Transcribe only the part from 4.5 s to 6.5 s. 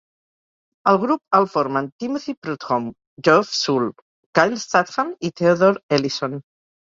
Statham i Theodore Ellison.